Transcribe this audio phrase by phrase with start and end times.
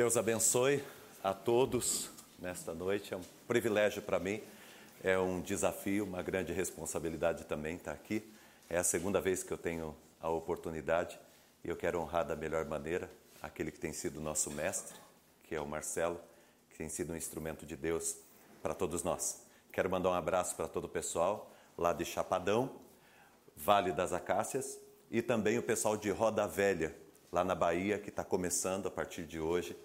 [0.00, 0.82] Deus abençoe
[1.22, 3.12] a todos nesta noite.
[3.12, 4.42] É um privilégio para mim,
[5.04, 8.26] é um desafio, uma grande responsabilidade também estar aqui.
[8.70, 11.20] É a segunda vez que eu tenho a oportunidade
[11.62, 13.10] e eu quero honrar da melhor maneira
[13.42, 14.96] aquele que tem sido nosso mestre,
[15.44, 16.18] que é o Marcelo,
[16.70, 18.16] que tem sido um instrumento de Deus
[18.62, 19.42] para todos nós.
[19.70, 22.70] Quero mandar um abraço para todo o pessoal lá de Chapadão,
[23.54, 24.78] Vale das Acácias
[25.10, 26.96] e também o pessoal de Roda Velha,
[27.30, 29.76] lá na Bahia, que está começando a partir de hoje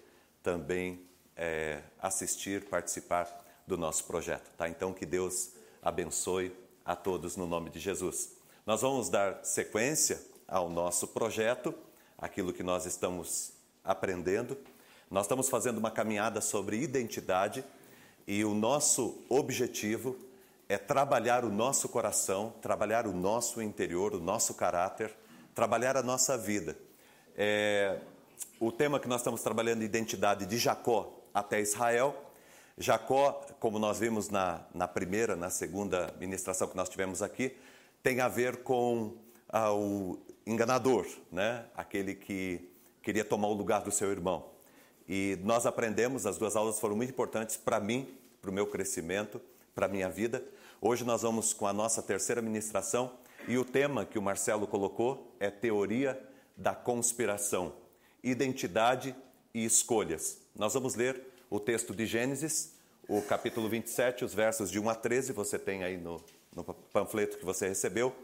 [0.46, 1.00] também
[1.36, 3.26] é, assistir, participar
[3.66, 4.48] do nosso projeto.
[4.56, 4.68] Tá?
[4.68, 5.50] Então, que Deus
[5.82, 8.30] abençoe a todos no nome de Jesus.
[8.64, 11.74] Nós vamos dar sequência ao nosso projeto,
[12.16, 14.56] aquilo que nós estamos aprendendo.
[15.10, 17.64] Nós estamos fazendo uma caminhada sobre identidade
[18.24, 20.16] e o nosso objetivo
[20.68, 25.12] é trabalhar o nosso coração, trabalhar o nosso interior, o nosso caráter,
[25.52, 26.78] trabalhar a nossa vida.
[27.36, 27.98] É,
[28.58, 32.14] o tema que nós estamos trabalhando, identidade de Jacó até Israel.
[32.78, 37.56] Jacó, como nós vimos na, na primeira, na segunda ministração que nós tivemos aqui,
[38.02, 39.14] tem a ver com
[39.48, 41.64] ah, o enganador, né?
[41.74, 42.70] aquele que
[43.02, 44.50] queria tomar o lugar do seu irmão.
[45.08, 48.08] E nós aprendemos, as duas aulas foram muito importantes para mim,
[48.42, 49.40] para o meu crescimento,
[49.74, 50.44] para a minha vida.
[50.80, 53.12] Hoje nós vamos com a nossa terceira ministração
[53.48, 56.20] e o tema que o Marcelo colocou é teoria
[56.56, 57.72] da conspiração,
[58.22, 59.14] identidade
[59.54, 60.38] e escolhas.
[60.54, 62.72] Nós vamos ler o texto de Gênesis,
[63.08, 66.20] o capítulo 27, os versos de 1 a 13, você tem aí no,
[66.54, 68.14] no panfleto que você recebeu,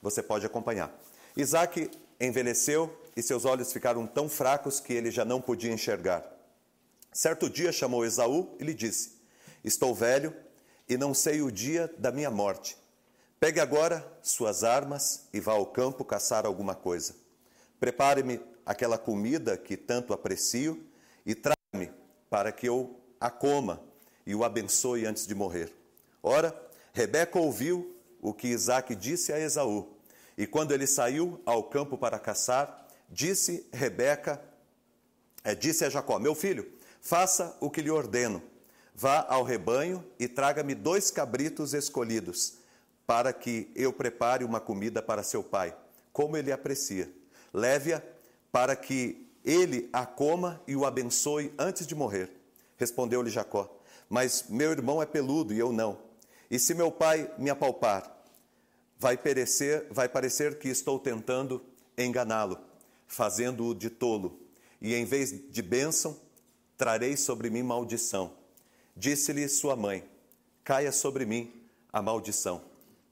[0.00, 0.92] você pode acompanhar.
[1.36, 6.24] Isaac envelheceu e seus olhos ficaram tão fracos que ele já não podia enxergar.
[7.12, 9.12] Certo dia chamou Esaú e lhe disse:
[9.62, 10.34] Estou velho
[10.88, 12.76] e não sei o dia da minha morte.
[13.38, 17.14] Pegue agora suas armas e vá ao campo caçar alguma coisa.
[17.78, 20.84] Prepare-me aquela comida que tanto aprecio
[21.24, 21.90] e traga-me
[22.28, 23.80] para que eu a coma
[24.26, 25.72] e o abençoe antes de morrer.
[26.22, 26.54] Ora,
[26.92, 29.96] Rebeca ouviu o que Isaac disse a Esaú,
[30.36, 34.42] e quando ele saiu ao campo para caçar, disse Rebeca,
[35.44, 36.70] é, disse a Jacó: Meu filho,
[37.00, 38.42] faça o que lhe ordeno
[38.94, 42.58] Vá ao rebanho e traga-me dois cabritos escolhidos,
[43.06, 45.74] para que eu prepare uma comida para seu pai,
[46.12, 47.10] como ele aprecia.
[47.52, 48.02] Leve-a
[48.52, 52.30] para que ele a coma e o abençoe antes de morrer.
[52.76, 55.98] Respondeu-lhe Jacó: Mas meu irmão é peludo e eu não.
[56.50, 58.14] E se meu pai me apalpar,
[58.98, 61.64] vai perecer, vai parecer que estou tentando
[61.96, 62.58] enganá-lo,
[63.06, 64.38] fazendo-o de tolo.
[64.80, 66.20] E em vez de bênção,
[66.76, 68.32] trarei sobre mim maldição.
[68.94, 70.04] Disse-lhe sua mãe:
[70.62, 71.52] Caia sobre mim
[71.92, 72.62] a maldição.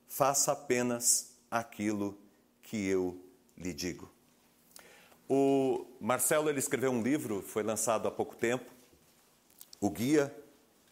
[0.07, 2.19] Faça apenas aquilo
[2.63, 3.19] que eu
[3.57, 4.11] lhe digo.
[5.33, 8.69] O Marcelo ele escreveu um livro, foi lançado há pouco tempo,
[9.81, 10.35] O Guia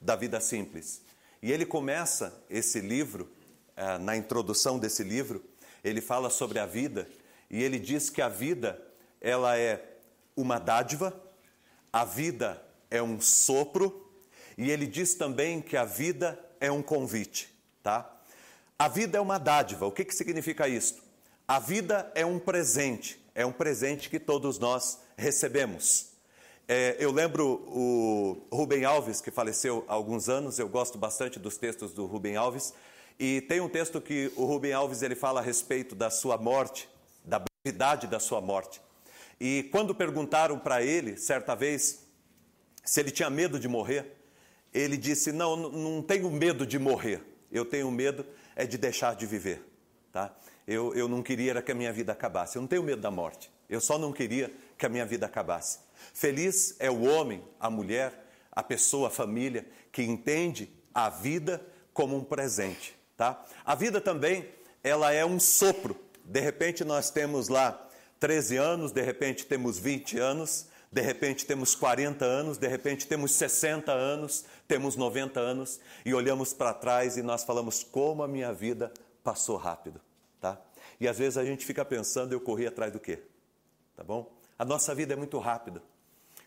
[0.00, 1.02] da Vida Simples.
[1.42, 3.28] E ele começa esse livro,
[3.76, 5.44] eh, na introdução desse livro,
[5.82, 7.08] ele fala sobre a vida
[7.50, 8.80] e ele diz que a vida
[9.20, 9.84] ela é
[10.36, 11.20] uma dádiva,
[11.92, 12.62] a vida
[12.92, 14.08] é um sopro
[14.56, 18.08] e ele diz também que a vida é um convite, tá?
[18.78, 19.84] A vida é uma dádiva.
[19.84, 21.02] O que, que significa isso?
[21.48, 26.08] A vida é um presente, é um presente que todos nós recebemos.
[26.66, 31.56] É, eu lembro o Rubem Alves, que faleceu há alguns anos, eu gosto bastante dos
[31.56, 32.74] textos do Rubem Alves,
[33.16, 36.88] e tem um texto que o Rubem Alves ele fala a respeito da sua morte,
[37.24, 38.82] da brevidade da sua morte.
[39.40, 42.08] E quando perguntaram para ele, certa vez,
[42.84, 44.16] se ele tinha medo de morrer,
[44.74, 47.22] ele disse: Não, não tenho medo de morrer,
[47.52, 49.62] eu tenho medo é de deixar de viver.
[50.12, 50.34] Tá?
[50.68, 53.50] Eu, eu não queria que a minha vida acabasse, eu não tenho medo da morte,
[53.70, 55.78] eu só não queria que a minha vida acabasse.
[56.12, 58.12] Feliz é o homem, a mulher,
[58.52, 61.64] a pessoa, a família que entende a vida
[61.94, 62.94] como um presente.
[63.16, 63.42] Tá?
[63.64, 64.46] A vida também
[64.84, 65.96] ela é um sopro.
[66.22, 67.88] De repente nós temos lá
[68.20, 73.32] 13 anos, de repente temos 20 anos, de repente temos 40 anos, de repente temos
[73.32, 78.52] 60 anos, temos 90 anos e olhamos para trás e nós falamos como a minha
[78.52, 78.92] vida
[79.24, 79.98] passou rápido?
[81.00, 83.20] E às vezes a gente fica pensando, eu corri atrás do quê?
[83.96, 84.32] Tá bom?
[84.58, 85.82] A nossa vida é muito rápida.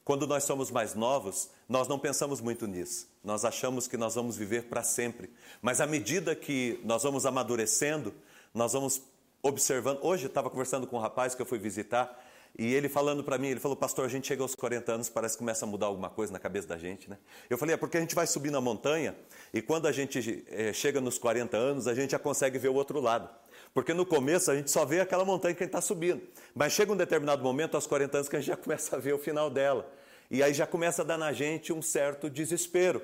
[0.04, 3.08] Quando nós somos mais novos, nós não pensamos muito nisso.
[3.24, 5.30] Nós achamos que nós vamos viver para sempre.
[5.62, 8.14] Mas à medida que nós vamos amadurecendo,
[8.54, 9.02] nós vamos
[9.44, 10.00] observando.
[10.02, 12.20] Hoje estava conversando com um rapaz que eu fui visitar
[12.58, 15.36] e ele falando para mim, ele falou, pastor, a gente chega aos 40 anos, parece
[15.36, 17.18] que começa a mudar alguma coisa na cabeça da gente, né?
[17.50, 19.16] Eu falei, é porque a gente vai subir na montanha
[19.54, 22.74] e quando a gente é, chega nos 40 anos, a gente já consegue ver o
[22.74, 23.30] outro lado.
[23.74, 26.22] Porque no começo a gente só vê aquela montanha que a gente está subindo.
[26.54, 29.14] Mas chega um determinado momento, aos 40 anos, que a gente já começa a ver
[29.14, 29.90] o final dela.
[30.30, 33.02] E aí já começa a dar na gente um certo desespero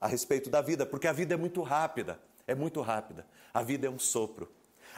[0.00, 3.26] a respeito da vida, porque a vida é muito rápida, é muito rápida.
[3.52, 4.50] A vida é um sopro.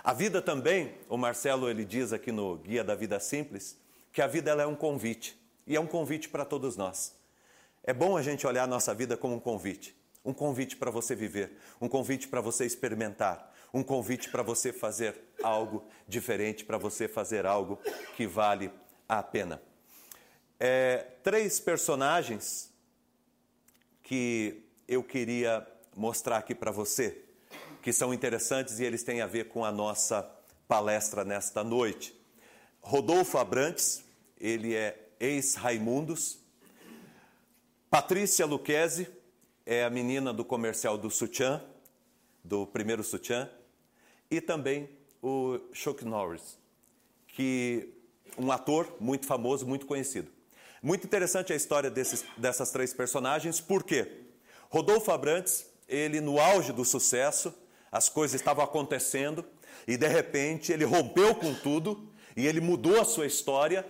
[0.03, 3.77] A vida também, o Marcelo ele diz aqui no Guia da Vida Simples,
[4.13, 7.15] que a vida ela é um convite, e é um convite para todos nós.
[7.85, 11.15] É bom a gente olhar a nossa vida como um convite, um convite para você
[11.15, 17.07] viver, um convite para você experimentar, um convite para você fazer algo diferente, para você
[17.07, 17.79] fazer algo
[18.17, 18.71] que vale
[19.09, 19.63] a pena.
[20.59, 22.73] É, três personagens
[24.03, 27.23] que eu queria mostrar aqui para você,
[27.83, 30.23] que são interessantes e eles têm a ver com a nossa
[30.67, 32.19] palestra nesta noite.
[32.81, 34.05] Rodolfo Abrantes,
[34.41, 36.39] ele é ex-Raimundos.
[37.91, 39.09] Patrícia Luquezzi
[39.65, 41.63] é a menina do comercial do sutiã,
[42.43, 43.51] do primeiro sutiã.
[44.31, 44.89] E também
[45.23, 46.59] o Chuck Norris,
[47.29, 47.95] que
[48.37, 50.31] um ator muito famoso, muito conhecido.
[50.83, 54.27] Muito interessante a história desses, dessas três personagens, porque
[54.71, 57.53] Rodolfo Abrantes, ele no auge do sucesso,
[57.91, 59.45] as coisas estavam acontecendo
[59.87, 63.85] e de repente ele rompeu com tudo e ele mudou a sua história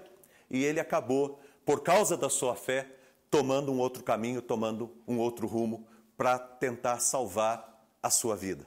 [0.51, 2.87] e ele acabou, por causa da sua fé,
[3.31, 5.87] tomando um outro caminho, tomando um outro rumo
[6.17, 8.67] para tentar salvar a sua vida.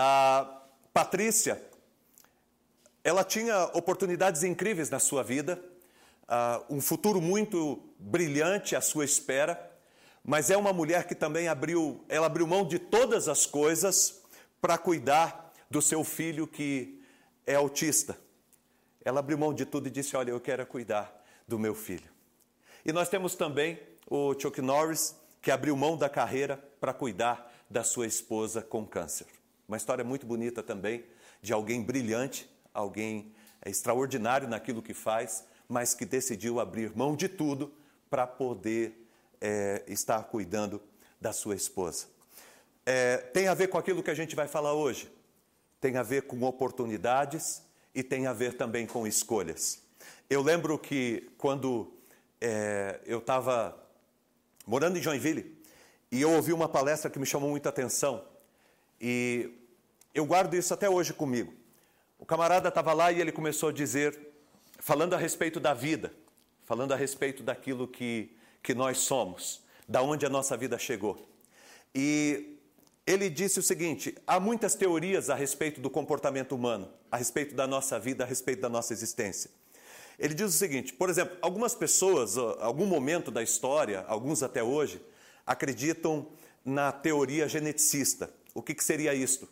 [0.00, 0.62] A
[0.92, 1.60] Patrícia,
[3.02, 5.60] ela tinha oportunidades incríveis na sua vida,
[6.70, 9.60] um futuro muito brilhante à sua espera,
[10.22, 14.22] mas é uma mulher que também abriu, ela abriu mão de todas as coisas
[14.60, 17.02] para cuidar do seu filho que
[17.44, 18.16] é autista.
[19.04, 21.12] Ela abriu mão de tudo e disse: Olha, eu quero cuidar
[21.48, 22.08] do meu filho.
[22.84, 27.82] E nós temos também o Chuck Norris, que abriu mão da carreira para cuidar da
[27.82, 29.26] sua esposa com câncer.
[29.68, 31.04] Uma história muito bonita também
[31.42, 33.34] de alguém brilhante, alguém
[33.66, 37.70] extraordinário naquilo que faz, mas que decidiu abrir mão de tudo
[38.08, 39.06] para poder
[39.38, 40.80] é, estar cuidando
[41.20, 42.06] da sua esposa.
[42.86, 45.12] É, tem a ver com aquilo que a gente vai falar hoje.
[45.78, 47.62] Tem a ver com oportunidades
[47.94, 49.82] e tem a ver também com escolhas.
[50.30, 51.92] Eu lembro que quando
[52.40, 53.78] é, eu estava
[54.66, 55.60] morando em Joinville
[56.10, 58.24] e eu ouvi uma palestra que me chamou muita atenção
[59.00, 59.57] e
[60.18, 61.52] eu guardo isso até hoje comigo.
[62.18, 64.18] O camarada estava lá e ele começou a dizer,
[64.78, 66.12] falando a respeito da vida,
[66.64, 71.26] falando a respeito daquilo que que nós somos, da onde a nossa vida chegou.
[71.94, 72.58] E
[73.06, 77.66] ele disse o seguinte: há muitas teorias a respeito do comportamento humano, a respeito da
[77.66, 79.50] nossa vida, a respeito da nossa existência.
[80.18, 85.00] Ele diz o seguinte: por exemplo, algumas pessoas, algum momento da história, alguns até hoje,
[85.46, 86.28] acreditam
[86.64, 88.30] na teoria geneticista.
[88.52, 89.48] O que, que seria isto?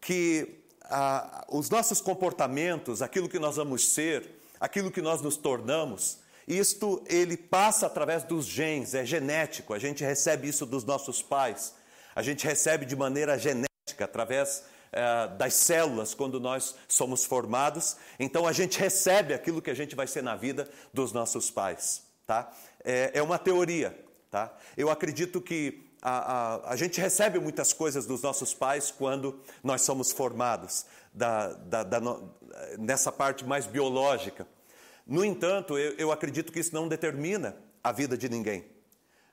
[0.00, 6.18] Que ah, os nossos comportamentos, aquilo que nós vamos ser, aquilo que nós nos tornamos,
[6.46, 11.74] isto ele passa através dos genes, é genético, a gente recebe isso dos nossos pais,
[12.16, 13.68] a gente recebe de maneira genética,
[14.04, 17.96] através é, das células, quando nós somos formados.
[18.18, 22.02] Então a gente recebe aquilo que a gente vai ser na vida dos nossos pais.
[22.26, 22.50] Tá?
[22.82, 23.98] É, é uma teoria.
[24.30, 24.54] Tá?
[24.76, 29.82] Eu acredito que a, a, a, gente recebe muitas coisas dos nossos pais quando nós
[29.82, 32.00] somos formados, da, da, da,
[32.78, 34.46] nessa parte mais biológica.
[35.06, 38.64] No entanto, eu, eu acredito que isso não determina a vida de ninguém.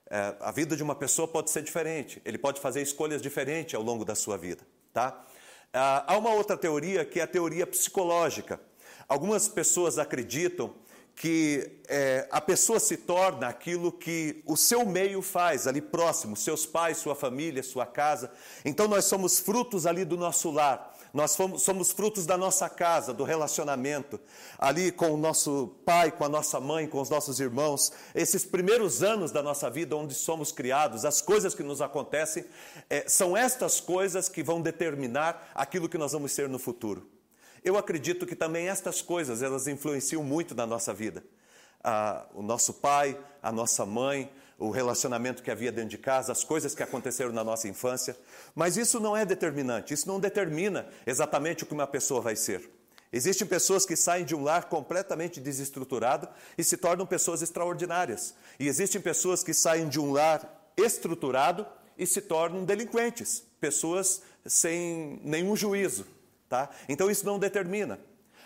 [0.09, 3.81] É, a vida de uma pessoa pode ser diferente, ele pode fazer escolhas diferentes ao
[3.81, 4.65] longo da sua vida.
[4.93, 5.25] Tá?
[5.73, 8.59] Ah, há uma outra teoria que é a teoria psicológica.
[9.07, 10.73] Algumas pessoas acreditam
[11.15, 16.65] que é, a pessoa se torna aquilo que o seu meio faz, ali próximo, seus
[16.65, 18.31] pais, sua família, sua casa.
[18.65, 20.93] Então nós somos frutos ali do nosso lar.
[21.13, 24.19] Nós fomos, somos frutos da nossa casa, do relacionamento,
[24.59, 27.93] ali com o nosso pai, com a nossa mãe, com os nossos irmãos.
[28.13, 32.43] Esses primeiros anos da nossa vida, onde somos criados, as coisas que nos acontecem,
[32.89, 37.14] é, são estas coisas que vão determinar aquilo que nós vamos ser no futuro.
[37.65, 41.23] Eu acredito que também estas coisas, elas influenciam muito na nossa vida.
[41.83, 46.43] Ah, o nosso pai, a nossa mãe, o relacionamento que havia dentro de casa, as
[46.43, 48.15] coisas que aconteceram na nossa infância.
[48.53, 52.69] Mas isso não é determinante, isso não determina exatamente o que uma pessoa vai ser.
[53.11, 58.35] Existem pessoas que saem de um lar completamente desestruturado e se tornam pessoas extraordinárias.
[58.59, 61.65] E existem pessoas que saem de um lar estruturado
[61.97, 66.13] e se tornam delinquentes, pessoas sem nenhum juízo.
[66.47, 66.69] Tá?
[66.87, 67.99] Então isso não determina.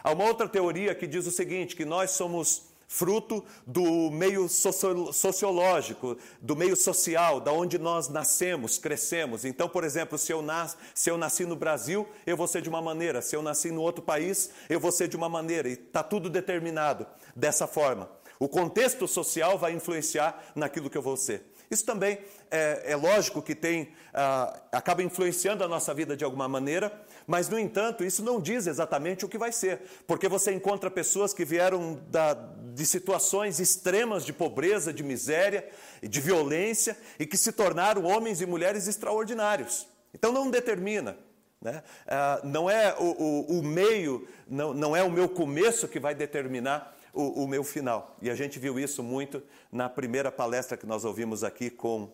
[0.03, 6.17] Há uma outra teoria que diz o seguinte: que nós somos fruto do meio sociológico,
[6.41, 9.45] do meio social, da onde nós nascemos, crescemos.
[9.45, 12.67] Então, por exemplo, se eu, nas, se eu nasci no Brasil, eu vou ser de
[12.67, 15.73] uma maneira, se eu nasci no outro país, eu vou ser de uma maneira, e
[15.73, 18.09] está tudo determinado dessa forma.
[18.39, 21.43] O contexto social vai influenciar naquilo que eu vou ser.
[21.69, 22.17] Isso também
[22.49, 26.91] é, é lógico que tem, ah, acaba influenciando a nossa vida de alguma maneira,
[27.29, 31.31] mas, no entanto, isso não diz exatamente o que vai ser, porque você encontra pessoas
[31.31, 35.69] que vieram da, de situações extremas de pobreza, de miséria,
[36.01, 39.87] de violência e que se tornaram homens e mulheres extraordinários.
[40.11, 41.19] Então, não determina.
[41.61, 41.83] Né?
[42.07, 46.15] Ah, não é o, o, o meio, não, não é o meu começo que vai
[46.15, 48.17] determinar o, o, meu final.
[48.23, 52.09] E a gente viu isso muito na primeira palestra que nós ouvimos aqui com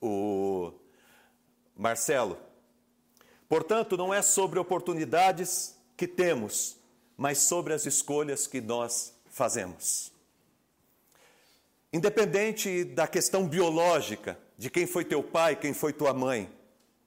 [0.00, 0.72] o
[1.76, 2.38] Marcelo.
[3.50, 6.76] Portanto, não é sobre oportunidades que temos,
[7.16, 10.12] mas sobre as escolhas que nós fazemos.
[11.92, 16.48] Independente da questão biológica, de quem foi teu pai, quem foi tua mãe,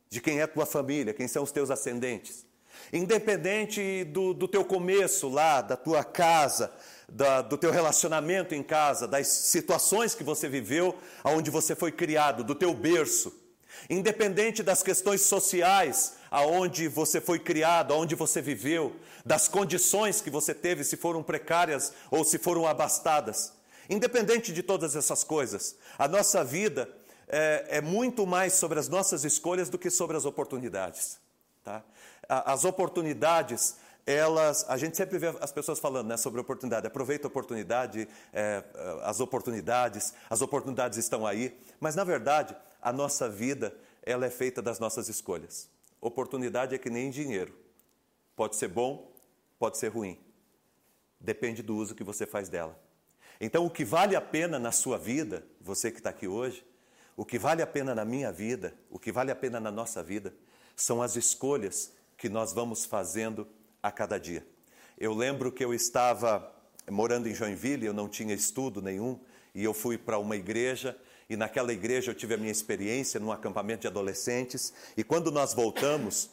[0.10, 2.46] de quem é tua família, quem são os teus ascendentes.
[2.92, 6.74] Independente do, do teu começo lá, da tua casa,
[7.08, 12.44] da, do teu relacionamento em casa, das situações que você viveu, aonde você foi criado,
[12.44, 13.43] do teu berço.
[13.90, 20.54] Independente das questões sociais, aonde você foi criado, aonde você viveu, das condições que você
[20.54, 23.54] teve, se foram precárias ou se foram abastadas.
[23.90, 26.90] Independente de todas essas coisas, a nossa vida
[27.28, 31.20] é, é muito mais sobre as nossas escolhas do que sobre as oportunidades.
[31.64, 31.84] Tá?
[32.28, 33.76] As oportunidades,
[34.06, 38.64] elas, a gente sempre vê as pessoas falando né, sobre oportunidade, aproveita a oportunidade, é,
[39.04, 44.62] as oportunidades, as oportunidades estão aí, mas na verdade a nossa vida ela é feita
[44.62, 45.70] das nossas escolhas.
[46.02, 47.58] Oportunidade é que nem dinheiro.
[48.36, 49.12] Pode ser bom,
[49.58, 50.20] pode ser ruim.
[51.20, 52.78] Depende do uso que você faz dela.
[53.40, 56.66] Então, o que vale a pena na sua vida, você que está aqui hoje,
[57.16, 60.04] o que vale a pena na minha vida, o que vale a pena na nossa
[60.04, 60.34] vida,
[60.76, 63.48] são as escolhas que nós vamos fazendo
[63.82, 64.46] a cada dia.
[64.98, 66.54] Eu lembro que eu estava
[66.90, 69.20] morando em Joinville, eu não tinha estudo nenhum,
[69.56, 70.98] e eu fui para uma igreja
[71.30, 74.74] e naquela igreja eu tive a minha experiência num acampamento de adolescentes.
[74.96, 76.30] E quando nós voltamos,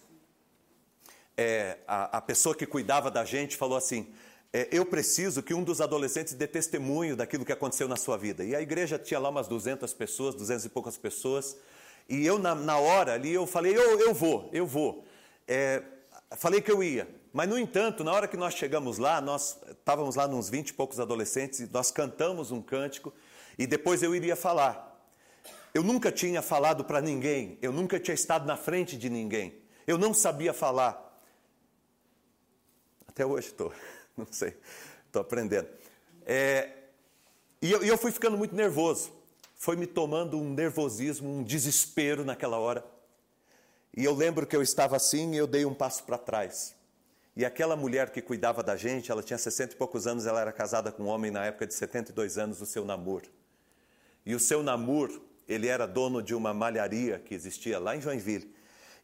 [1.36, 4.12] é, a, a, pessoa que cuidava da gente falou assim:
[4.52, 8.44] é, Eu preciso que um dos adolescentes dê testemunho daquilo que aconteceu na sua vida.
[8.44, 11.56] E a igreja tinha lá umas 200 pessoas, 200 e poucas pessoas.
[12.08, 15.04] E eu, na, na hora ali, eu falei: Eu, eu vou, eu vou.
[15.46, 15.82] É,
[16.36, 17.08] falei que eu ia.
[17.32, 20.72] Mas, no entanto, na hora que nós chegamos lá, nós estávamos lá uns 20 e
[20.72, 23.14] poucos adolescentes, nós cantamos um cântico
[23.60, 24.88] e depois eu iria falar.
[25.74, 29.54] Eu nunca tinha falado para ninguém, eu nunca tinha estado na frente de ninguém,
[29.86, 31.22] eu não sabia falar.
[33.06, 33.70] Até hoje estou,
[34.16, 34.56] não sei,
[35.06, 35.68] estou aprendendo.
[36.24, 36.70] É,
[37.60, 39.12] e, eu, eu fui ficando muito nervoso,
[39.54, 42.82] foi me tomando um nervosismo, um desespero naquela hora.
[43.94, 46.74] E eu lembro que eu estava assim e eu dei um passo para trás.
[47.36, 50.50] E aquela mulher que cuidava da gente, ela tinha 60 e poucos anos, ela era
[50.50, 53.28] casada com um homem na época de 72 anos, o seu namoro.
[54.24, 58.54] E o seu Namur, ele era dono de uma malharia que existia lá em Joinville.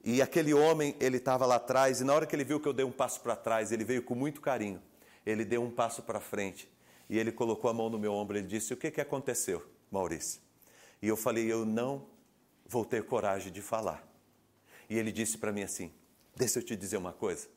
[0.04, 2.72] E aquele homem, ele estava lá atrás, e na hora que ele viu que eu
[2.72, 4.80] dei um passo para trás, ele veio com muito carinho.
[5.24, 6.70] Ele deu um passo para frente
[7.08, 8.36] e ele colocou a mão no meu ombro.
[8.36, 10.40] Ele disse: O que, que aconteceu, Maurício?
[11.02, 12.06] E eu falei: Eu não
[12.64, 14.06] vou ter coragem de falar.
[14.88, 15.92] E ele disse para mim assim:
[16.34, 17.48] Deixa eu te dizer uma coisa.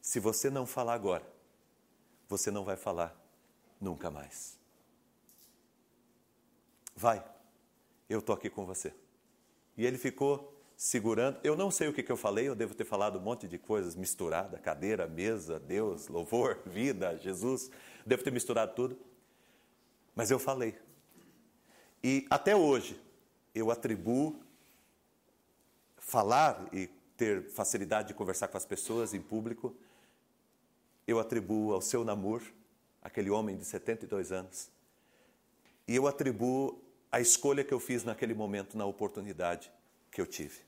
[0.00, 1.26] Se você não falar agora,
[2.28, 3.14] você não vai falar
[3.80, 4.59] nunca mais.
[7.00, 7.24] Vai,
[8.10, 8.92] eu estou aqui com você.
[9.74, 11.40] E ele ficou segurando.
[11.42, 13.56] Eu não sei o que, que eu falei, eu devo ter falado um monte de
[13.56, 17.70] coisas misturada, cadeira, mesa, Deus, louvor, vida, Jesus.
[18.04, 18.98] Devo ter misturado tudo.
[20.14, 20.78] Mas eu falei.
[22.04, 23.00] E até hoje
[23.54, 24.38] eu atribuo
[25.96, 29.74] falar e ter facilidade de conversar com as pessoas em público,
[31.06, 32.44] eu atribuo ao seu namoro,
[33.00, 34.68] aquele homem de 72 anos,
[35.88, 39.70] e eu atribuo a escolha que eu fiz naquele momento, na oportunidade
[40.10, 40.60] que eu tive.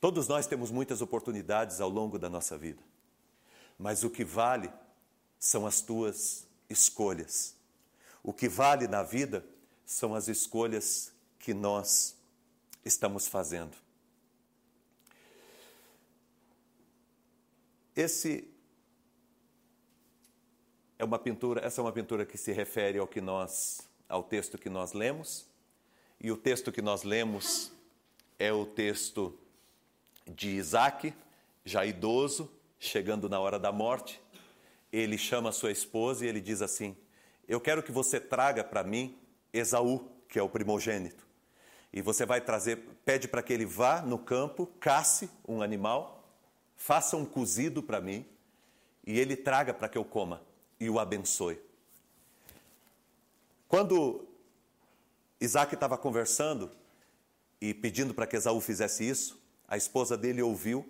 [0.00, 2.82] Todos nós temos muitas oportunidades ao longo da nossa vida,
[3.78, 4.70] mas o que vale
[5.38, 7.56] são as tuas escolhas.
[8.22, 9.44] O que vale na vida
[9.84, 12.16] são as escolhas que nós
[12.84, 13.76] estamos fazendo.
[17.94, 18.53] Esse
[20.98, 24.56] é uma pintura, essa é uma pintura que se refere ao que nós, ao texto
[24.56, 25.46] que nós lemos.
[26.20, 27.72] E o texto que nós lemos
[28.38, 29.36] é o texto
[30.26, 31.12] de Isaac,
[31.64, 34.20] já idoso, chegando na hora da morte.
[34.92, 36.96] Ele chama sua esposa e ele diz assim:
[37.48, 39.18] Eu quero que você traga para mim
[39.52, 41.26] Esaú, que é o primogênito.
[41.92, 46.24] E você vai trazer, pede para que ele vá no campo, casse um animal,
[46.76, 48.24] faça um cozido para mim
[49.06, 50.42] e ele traga para que eu coma
[50.78, 51.60] e o abençoe.
[53.68, 54.26] Quando
[55.40, 56.70] Isaac estava conversando
[57.60, 60.88] e pedindo para que Esaú fizesse isso, a esposa dele ouviu,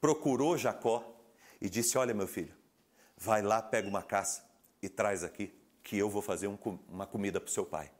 [0.00, 1.04] procurou Jacó
[1.60, 2.54] e disse: Olha, meu filho,
[3.16, 4.44] vai lá, pega uma caça
[4.82, 5.52] e traz aqui,
[5.82, 7.90] que eu vou fazer um, uma comida para o seu pai.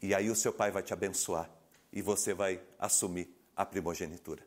[0.00, 1.50] E aí o seu pai vai te abençoar
[1.92, 4.46] e você vai assumir a primogenitura.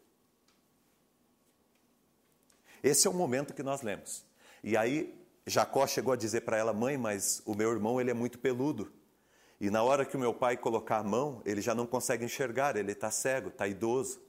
[2.81, 4.24] Esse é o momento que nós lemos.
[4.63, 5.18] E aí
[5.50, 8.91] Jacó chegou a dizer para ela: "Mãe, mas o meu irmão ele é muito peludo.
[9.60, 12.77] E na hora que o meu pai colocar a mão, ele já não consegue enxergar,
[12.77, 14.22] ele está cego, está idoso.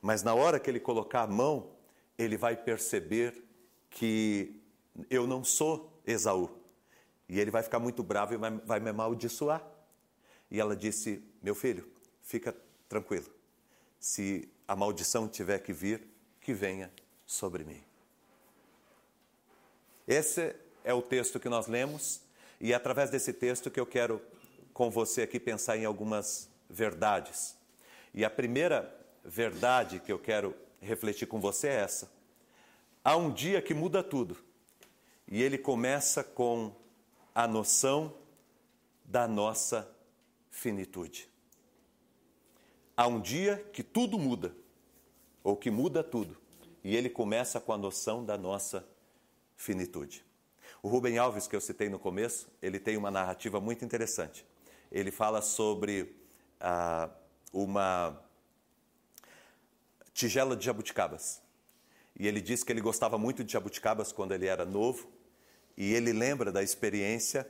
[0.00, 1.72] Mas na hora que ele colocar a mão,
[2.18, 3.44] ele vai perceber
[3.90, 4.60] que
[5.10, 6.50] eu não sou Esaú.
[7.28, 9.62] E ele vai ficar muito bravo e vai, vai me amaldiçoar.
[10.50, 11.86] E ela disse: Meu filho,
[12.22, 12.54] fica
[12.88, 13.26] tranquilo.
[13.98, 16.08] Se a maldição tiver que vir,
[16.40, 16.90] que venha
[17.26, 17.82] sobre mim.
[20.06, 20.54] Esse
[20.84, 22.20] é o texto que nós lemos,
[22.60, 24.20] e é através desse texto que eu quero
[24.72, 27.56] com você aqui pensar em algumas verdades.
[28.14, 28.94] E a primeira
[29.24, 32.10] verdade que eu quero refletir com você é essa.
[33.04, 34.36] Há um dia que muda tudo,
[35.28, 36.74] e ele começa com
[37.34, 38.14] a noção
[39.04, 39.88] da nossa
[40.50, 41.28] finitude.
[42.96, 44.54] Há um dia que tudo muda,
[45.42, 46.36] ou que muda tudo,
[46.84, 48.86] e ele começa com a noção da nossa
[49.62, 50.24] finitude.
[50.82, 54.44] O Rubem Alves, que eu citei no começo, ele tem uma narrativa muito interessante.
[54.90, 56.16] Ele fala sobre
[56.60, 57.08] ah,
[57.52, 58.20] uma
[60.12, 61.40] tigela de jabuticabas.
[62.18, 65.08] E ele diz que ele gostava muito de jabuticabas quando ele era novo,
[65.76, 67.48] e ele lembra da experiência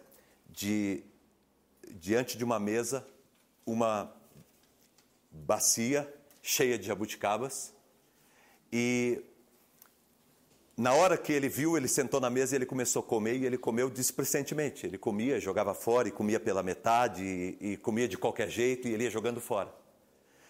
[0.49, 1.03] de
[1.89, 3.07] diante de uma mesa,
[3.65, 4.15] uma
[5.31, 7.75] bacia cheia de jabuticabas.
[8.71, 9.25] E
[10.83, 13.47] na hora que ele viu, ele sentou na mesa e ele começou a comer e
[13.47, 14.87] ele comeu displicentemente.
[14.87, 18.93] Ele comia, jogava fora e comia pela metade e, e comia de qualquer jeito e
[18.93, 19.73] ele ia jogando fora.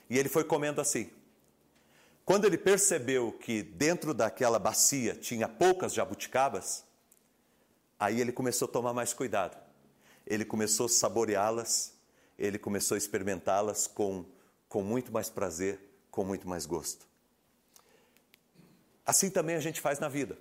[0.09, 1.11] E ele foi comendo assim.
[2.24, 6.85] Quando ele percebeu que dentro daquela bacia tinha poucas jabuticabas,
[7.98, 9.57] aí ele começou a tomar mais cuidado
[10.26, 11.92] ele começou a saboreá-las,
[12.38, 14.24] ele começou a experimentá-las com,
[14.68, 15.80] com muito mais prazer,
[16.11, 17.07] com muito mais gosto.
[19.12, 20.38] Assim também a gente faz na vida.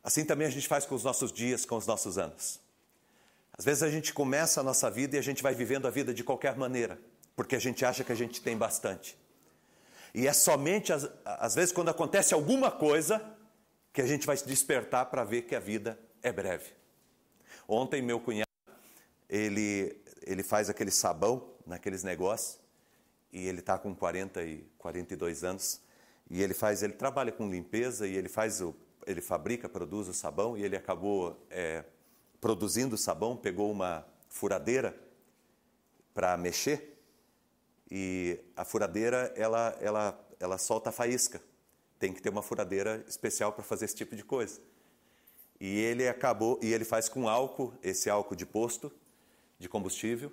[0.00, 2.60] Assim também a gente faz com os nossos dias, com os nossos anos.
[3.52, 6.14] Às vezes a gente começa a nossa vida e a gente vai vivendo a vida
[6.14, 7.00] de qualquer maneira,
[7.34, 9.18] porque a gente acha que a gente tem bastante.
[10.14, 13.20] E é somente, às, às vezes, quando acontece alguma coisa,
[13.92, 16.70] que a gente vai se despertar para ver que a vida é breve.
[17.66, 18.48] Ontem, meu cunhado,
[19.28, 22.60] ele, ele faz aquele sabão naqueles negócios,
[23.32, 25.80] e ele está com 40 e 42 anos,
[26.30, 28.74] e ele faz, ele trabalha com limpeza, e ele faz o,
[29.06, 31.84] ele fabrica, produz o sabão, e ele acabou é,
[32.40, 34.98] produzindo o sabão, pegou uma furadeira
[36.14, 36.98] para mexer,
[37.90, 41.42] e a furadeira, ela, ela, ela solta faísca.
[41.98, 44.60] Tem que ter uma furadeira especial para fazer esse tipo de coisa.
[45.60, 48.90] E ele acabou, e ele faz com álcool, esse álcool de posto,
[49.58, 50.32] de combustível,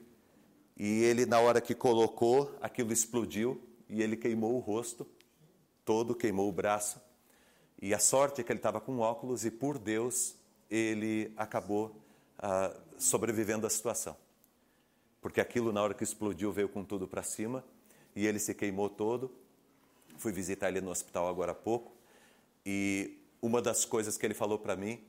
[0.80, 5.06] e ele, na hora que colocou, aquilo explodiu e ele queimou o rosto
[5.90, 7.02] todo, queimou o braço.
[7.82, 10.36] E a sorte é que ele estava com óculos e, por Deus,
[10.70, 11.96] ele acabou
[12.38, 14.16] ah, sobrevivendo à situação.
[15.20, 17.66] Porque aquilo, na hora que explodiu, veio com tudo para cima
[18.16, 19.32] e ele se queimou todo.
[20.20, 21.92] Fui visitar ele no hospital agora há pouco
[22.64, 25.04] e uma das coisas que ele falou para mim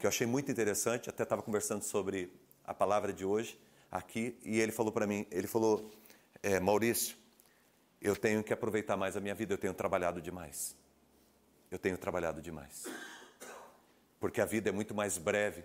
[0.00, 2.28] que eu achei muito interessante, até estava conversando sobre
[2.64, 3.56] a palavra de hoje
[3.88, 5.88] aqui, e ele falou para mim, ele falou,
[6.42, 7.16] é, Maurício,
[8.04, 10.76] eu tenho que aproveitar mais a minha vida, eu tenho trabalhado demais.
[11.70, 12.84] Eu tenho trabalhado demais.
[14.20, 15.64] Porque a vida é muito mais breve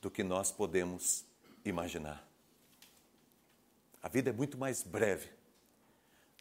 [0.00, 1.26] do que nós podemos
[1.64, 2.26] imaginar.
[4.02, 5.28] A vida é muito mais breve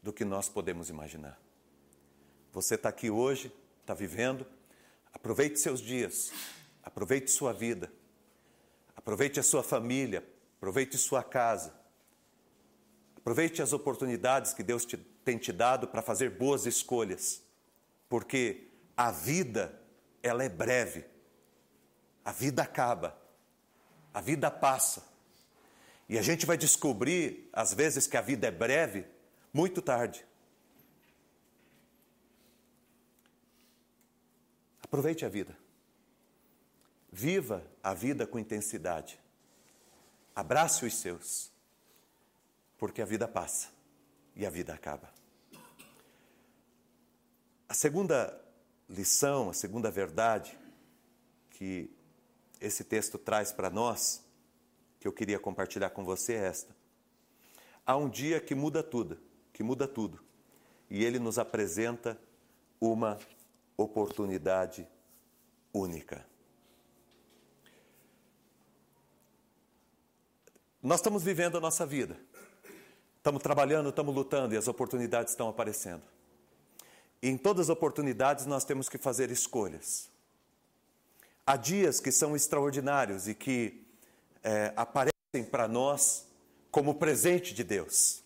[0.02, 1.38] do que nós podemos imaginar.
[2.54, 4.48] Você está aqui hoje, está vivendo,
[5.12, 6.32] aproveite seus dias,
[6.90, 7.92] Aproveite sua vida.
[8.96, 10.24] Aproveite a sua família.
[10.58, 11.74] Aproveite sua casa.
[13.30, 17.44] Aproveite as oportunidades que Deus te, tem te dado para fazer boas escolhas.
[18.10, 19.80] Porque a vida,
[20.24, 21.06] ela é breve.
[22.26, 23.15] A vida acaba.
[24.12, 25.08] A vida passa.
[26.10, 29.06] E a gente vai descobrir, às vezes, que a vida é breve
[29.54, 30.26] muito tarde.
[34.82, 35.56] Aproveite a vida.
[37.12, 39.20] Viva a vida com intensidade.
[40.36, 41.52] Abrace os seus,
[42.80, 43.68] porque a vida passa
[44.36, 45.13] e a vida acaba.
[47.68, 48.36] A segunda
[48.89, 50.58] lição, a segunda verdade
[51.52, 51.92] que
[52.60, 54.24] esse texto traz para nós,
[55.00, 56.76] que eu queria compartilhar com você, é esta.
[57.86, 59.20] Há um dia que muda tudo,
[59.54, 60.24] que muda tudo.
[60.89, 62.20] E ele nos apresenta
[62.80, 63.20] uma
[63.78, 64.88] oportunidade
[65.74, 66.26] única.
[70.82, 72.18] Nós estamos vivendo a nossa vida.
[73.30, 76.02] Estamos trabalhando, estamos lutando e as oportunidades estão aparecendo.
[77.22, 80.10] E em todas as oportunidades nós temos que fazer escolhas.
[81.46, 83.86] Há dias que são extraordinários e que
[84.44, 86.26] é, aparecem para nós
[86.72, 88.24] como presente de Deus.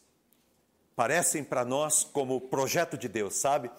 [0.95, 3.69] Parecem para nós como projeto de Deus, sabe?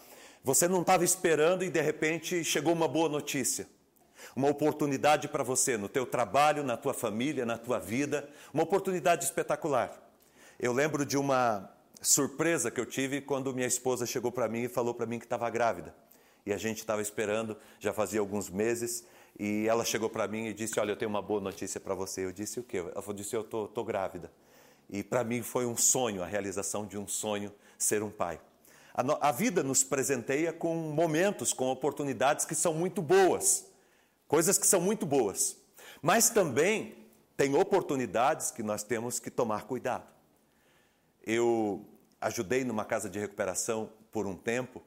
[0.43, 3.67] Você não estava esperando e de repente chegou uma boa notícia.
[4.37, 9.25] Uma oportunidade para você no teu trabalho, na tua família, na tua vida, uma oportunidade
[9.25, 10.04] espetacular.
[10.59, 11.69] Eu lembro de uma
[12.01, 15.25] surpresa que eu tive quando minha esposa chegou para mim e falou para mim que
[15.25, 15.95] estava grávida.
[16.47, 19.05] E a gente estava esperando, já fazia alguns meses,
[19.39, 22.25] e ela chegou para mim e disse: Olha, eu tenho uma boa notícia para você.
[22.25, 22.79] Eu disse: O quê?
[22.79, 24.31] Ela disse, Eu tô, tô grávida.
[24.89, 28.41] E para mim foi um sonho, a realização de um sonho, ser um pai.
[28.93, 33.67] A, no, a vida nos presenteia com momentos, com oportunidades que são muito boas,
[34.29, 35.57] coisas que são muito boas.
[36.01, 36.95] Mas também
[37.37, 40.14] tem oportunidades que nós temos que tomar cuidado.
[41.27, 41.85] Eu
[42.21, 44.83] ajudei numa casa de recuperação por um tempo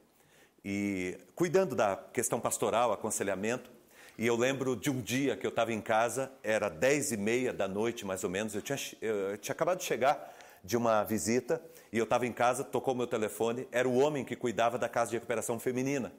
[0.64, 3.70] e cuidando da questão pastoral, aconselhamento.
[4.16, 7.52] E eu lembro de um dia que eu estava em casa, era dez e meia
[7.52, 8.54] da noite, mais ou menos.
[8.54, 12.64] Eu tinha, eu tinha acabado de chegar de uma visita e eu estava em casa,
[12.64, 13.68] tocou meu telefone.
[13.70, 16.12] Era o homem que cuidava da casa de recuperação feminina.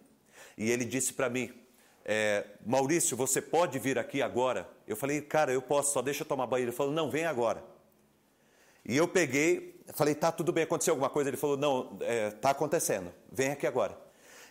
[0.58, 1.54] E ele disse para mim:
[2.06, 4.68] é, Maurício, você pode vir aqui agora?
[4.88, 6.64] Eu falei, cara, eu posso, só deixa eu tomar banho.
[6.64, 7.64] Ele falou, não, vem agora.
[8.84, 11.30] E eu peguei, falei, tá, tudo bem, aconteceu alguma coisa?
[11.30, 13.98] Ele falou, não, é, tá acontecendo, vem aqui agora.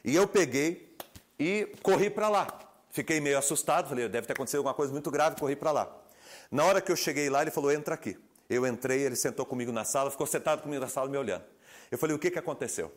[0.05, 0.97] E eu peguei
[1.39, 2.47] e corri para lá.
[2.91, 5.97] Fiquei meio assustado, falei, deve ter acontecido alguma coisa muito grave, corri para lá.
[6.51, 8.19] Na hora que eu cheguei lá, ele falou, entra aqui.
[8.49, 11.45] Eu entrei, ele sentou comigo na sala, ficou sentado comigo na sala me olhando.
[11.91, 12.93] Eu falei, o que, que aconteceu?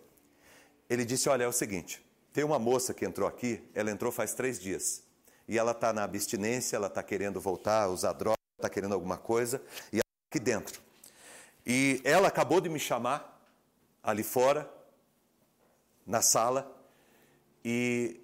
[0.90, 4.34] Ele disse, olha, é o seguinte, tem uma moça que entrou aqui, ela entrou faz
[4.34, 5.04] três dias.
[5.48, 9.62] E ela está na abstinência, ela está querendo voltar usar droga, está querendo alguma coisa,
[9.92, 10.82] e ela está aqui dentro.
[11.66, 13.40] E ela acabou de me chamar
[14.04, 14.70] ali fora,
[16.06, 16.76] na sala,
[17.64, 18.20] e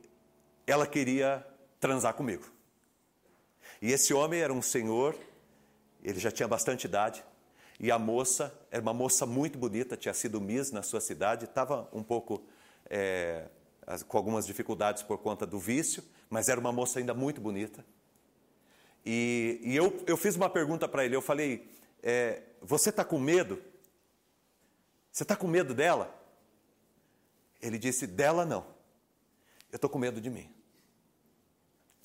[0.65, 1.45] ela queria
[1.79, 2.45] transar comigo.
[3.81, 5.15] E esse homem era um senhor,
[6.03, 7.23] ele já tinha bastante idade,
[7.79, 11.87] e a moça era uma moça muito bonita, tinha sido Miss na sua cidade, estava
[11.93, 12.43] um pouco
[12.89, 13.45] é,
[14.07, 17.85] com algumas dificuldades por conta do vício, mas era uma moça ainda muito bonita.
[19.05, 21.69] E, e eu, eu fiz uma pergunta para ele, eu falei,
[22.01, 23.61] é, você está com medo?
[25.11, 26.13] Você está com medo dela?
[27.61, 28.65] Ele disse: Dela não.
[29.71, 30.53] Eu estou com medo de mim.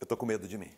[0.00, 0.70] Eu estou com medo de mim.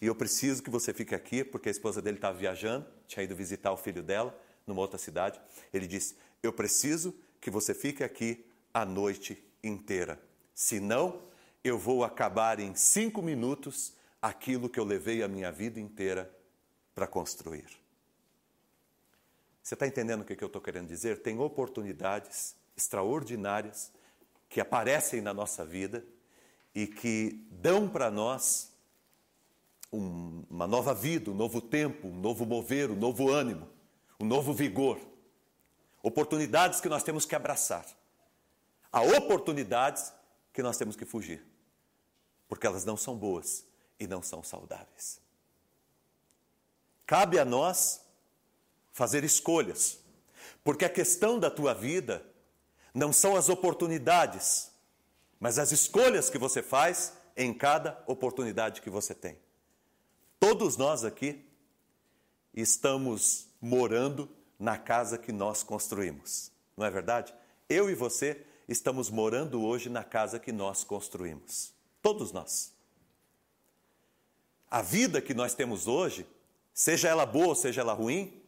[0.00, 3.36] E eu preciso que você fique aqui, porque a esposa dele estava viajando, tinha ido
[3.36, 5.40] visitar o filho dela numa outra cidade.
[5.72, 10.20] Ele disse: Eu preciso que você fique aqui a noite inteira.
[10.54, 11.22] Senão,
[11.62, 16.34] eu vou acabar em cinco minutos aquilo que eu levei a minha vida inteira
[16.94, 17.79] para construir.
[19.62, 21.22] Você está entendendo o que eu estou querendo dizer?
[21.22, 23.92] Tem oportunidades extraordinárias
[24.48, 26.04] que aparecem na nossa vida
[26.74, 28.72] e que dão para nós
[29.92, 33.68] um, uma nova vida, um novo tempo, um novo mover, um novo ânimo,
[34.18, 35.00] um novo vigor.
[36.02, 37.86] Oportunidades que nós temos que abraçar.
[38.90, 40.12] Há oportunidades
[40.52, 41.44] que nós temos que fugir,
[42.48, 43.64] porque elas não são boas
[43.98, 45.20] e não são saudáveis.
[47.06, 48.00] Cabe a nós
[49.00, 49.98] fazer escolhas,
[50.62, 52.22] porque a questão da tua vida
[52.92, 54.70] não são as oportunidades,
[55.38, 59.38] mas as escolhas que você faz em cada oportunidade que você tem.
[60.38, 61.42] Todos nós aqui
[62.52, 67.34] estamos morando na casa que nós construímos, não é verdade?
[67.70, 71.72] Eu e você estamos morando hoje na casa que nós construímos.
[72.02, 72.74] Todos nós.
[74.70, 76.26] A vida que nós temos hoje
[76.74, 78.39] seja ela boa ou seja ela ruim,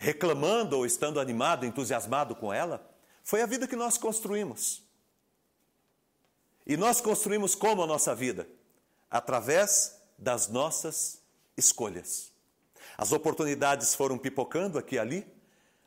[0.00, 2.90] reclamando ou estando animado, entusiasmado com ela,
[3.22, 4.82] foi a vida que nós construímos.
[6.66, 8.48] E nós construímos como a nossa vida?
[9.10, 11.20] Através das nossas
[11.54, 12.32] escolhas.
[12.96, 15.26] As oportunidades foram pipocando aqui e ali,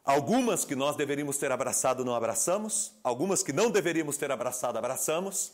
[0.05, 5.53] algumas que nós deveríamos ter abraçado, não abraçamos, algumas que não deveríamos ter abraçado, abraçamos,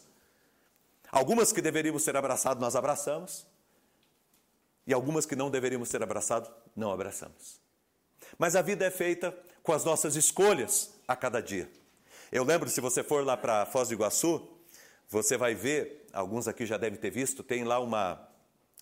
[1.09, 3.47] algumas que deveríamos ter abraçado, nós abraçamos,
[4.85, 7.68] e algumas que não deveríamos ter abraçado, não abraçamos.
[8.37, 11.69] Mas a vida é feita com as nossas escolhas a cada dia.
[12.31, 14.47] Eu lembro, se você for lá para Foz do Iguaçu,
[15.09, 18.29] você vai ver, alguns aqui já devem ter visto, tem lá uma,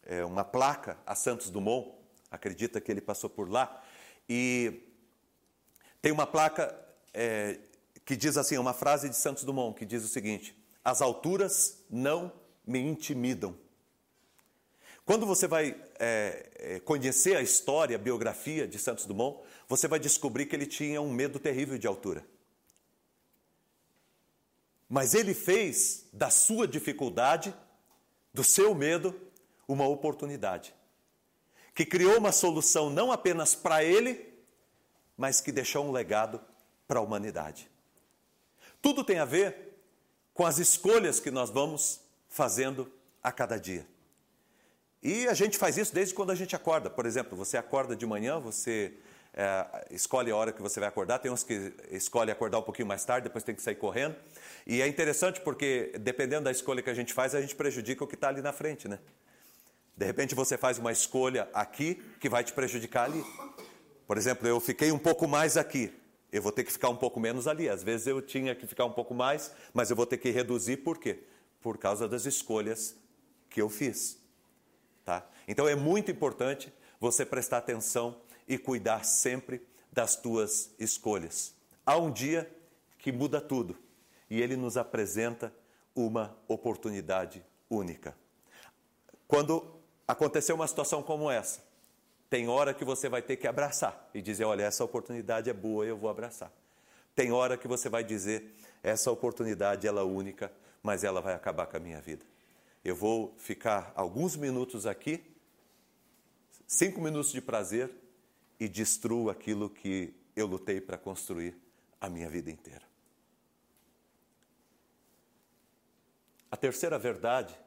[0.05, 1.93] é, uma placa a Santos Dumont,
[2.29, 3.81] acredita que ele passou por lá,
[4.27, 4.83] e
[6.01, 6.77] tem uma placa
[7.13, 7.59] é,
[8.05, 12.31] que diz assim, uma frase de Santos Dumont, que diz o seguinte: As alturas não
[12.65, 13.57] me intimidam.
[15.07, 19.99] Quando você vai é, é, conhecer a história, a biografia de Santos Dumont, você vai
[19.99, 22.25] descobrir que ele tinha um medo terrível de altura.
[24.89, 27.55] Mas ele fez da sua dificuldade,
[28.33, 29.15] do seu medo,
[29.65, 30.75] uma oportunidade.
[31.73, 34.27] Que criou uma solução não apenas para ele,
[35.15, 36.41] mas que deixou um legado
[36.85, 37.71] para a humanidade.
[38.81, 39.79] Tudo tem a ver
[40.33, 42.91] com as escolhas que nós vamos fazendo
[43.23, 43.87] a cada dia.
[45.07, 46.89] E a gente faz isso desde quando a gente acorda.
[46.89, 48.91] Por exemplo, você acorda de manhã, você
[49.33, 51.19] é, escolhe a hora que você vai acordar.
[51.19, 54.17] Tem uns que escolhem acordar um pouquinho mais tarde, depois tem que sair correndo.
[54.65, 58.07] E é interessante porque, dependendo da escolha que a gente faz, a gente prejudica o
[58.07, 58.99] que está ali na frente, né?
[59.95, 63.23] De repente você faz uma escolha aqui que vai te prejudicar ali.
[64.05, 65.89] Por exemplo, eu fiquei um pouco mais aqui,
[66.33, 67.69] eu vou ter que ficar um pouco menos ali.
[67.69, 70.75] Às vezes eu tinha que ficar um pouco mais, mas eu vou ter que reduzir,
[70.75, 71.23] por quê?
[71.61, 72.93] Por causa das escolhas
[73.49, 74.26] que eu fiz.
[75.07, 75.25] Tá?
[75.47, 81.55] Então é muito importante você prestar atenção e cuidar sempre das tuas escolhas.
[81.85, 82.53] Há um dia
[82.99, 83.77] que muda tudo
[84.29, 85.53] e ele nos apresenta
[85.95, 88.17] uma oportunidade única.
[89.29, 91.63] Quando acontecer uma situação como essa,
[92.29, 95.85] tem hora que você vai ter que abraçar e dizer: olha, essa oportunidade é boa,
[95.85, 96.51] eu vou abraçar.
[97.15, 100.51] Tem hora que você vai dizer: essa oportunidade ela é única,
[100.83, 102.25] mas ela vai acabar com a minha vida.
[102.83, 105.23] Eu vou ficar alguns minutos aqui,
[106.65, 107.91] cinco minutos de prazer,
[108.59, 111.55] e destruo aquilo que eu lutei para construir
[111.99, 112.85] a minha vida inteira.
[116.49, 117.57] A terceira verdade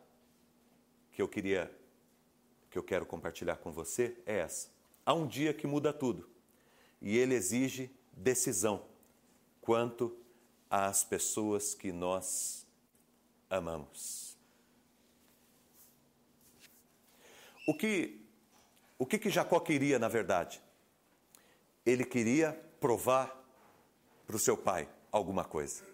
[1.13, 1.71] que eu queria
[2.71, 4.69] que eu quero compartilhar com você é essa.
[5.05, 6.29] Há um dia que muda tudo
[7.01, 8.87] e ele exige decisão
[9.61, 10.17] quanto
[10.69, 12.67] às pessoas que nós
[13.49, 14.30] amamos.
[17.71, 18.21] O que,
[18.99, 20.61] o que, que Jacó queria, na verdade?
[21.87, 23.41] Ele queria provar
[24.27, 25.85] para o seu pai alguma coisa.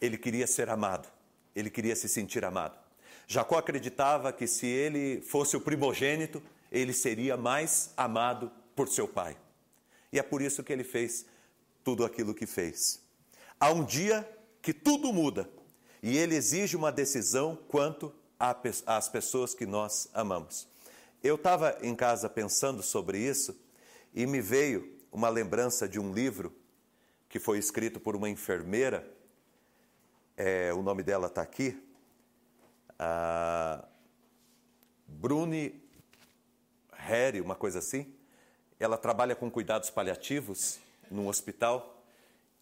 [0.00, 1.06] Ele queria ser amado.
[1.54, 2.78] Ele queria se sentir amado.
[3.26, 9.36] Jacó acreditava que se ele fosse o primogênito, ele seria mais amado por seu pai.
[10.10, 11.26] E é por isso que ele fez
[11.84, 13.02] tudo aquilo que fez.
[13.60, 14.26] Há um dia
[14.62, 15.46] que tudo muda
[16.02, 18.10] e ele exige uma decisão quanto
[18.86, 20.69] às pessoas que nós amamos.
[21.22, 23.54] Eu estava em casa pensando sobre isso
[24.14, 26.50] e me veio uma lembrança de um livro
[27.28, 29.06] que foi escrito por uma enfermeira,
[30.34, 31.78] é, o nome dela está aqui,
[32.98, 33.84] a
[35.06, 35.82] Bruni
[36.90, 38.14] Harry, uma coisa assim.
[38.78, 40.78] Ela trabalha com cuidados paliativos
[41.10, 42.02] num hospital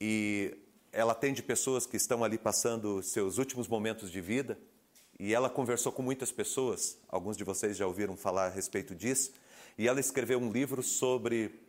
[0.01, 0.59] e
[0.91, 4.59] ela atende pessoas que estão ali passando seus últimos momentos de vida
[5.19, 9.33] e ela conversou com muitas pessoas, alguns de vocês já ouviram falar a respeito disso,
[9.77, 11.61] e ela escreveu um livro sobre